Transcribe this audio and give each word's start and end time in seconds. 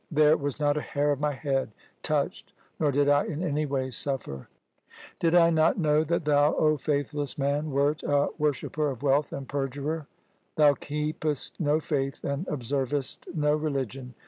There 0.09 0.35
was 0.35 0.59
not 0.59 0.77
a 0.77 0.81
hair 0.81 1.11
of 1.11 1.19
my 1.19 1.33
head 1.33 1.73
touched, 2.01 2.53
nor 2.79 2.91
did 2.91 3.07
I 3.07 3.25
in 3.25 3.43
any 3.43 3.67
way 3.67 3.91
suffer.' 3.91 4.47
Did 5.19 5.35
I 5.35 5.51
not 5.51 5.77
know 5.77 6.03
that 6.03 6.25
thou, 6.25 6.55
O 6.55 6.75
faithless 6.75 7.37
man, 7.37 7.69
wert 7.69 8.01
a 8.01 8.29
wor 8.39 8.51
shipper 8.51 8.89
of 8.89 9.03
wealth 9.03 9.31
and 9.31 9.47
perjurer? 9.47 10.07
Thou 10.55 10.73
keepest 10.73 11.59
no 11.59 11.79
faith 11.79 12.23
and 12.23 12.47
observest 12.47 13.27
no 13.35 13.55
religion. 13.55 14.15